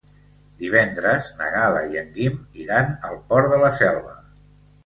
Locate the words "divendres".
0.61-1.27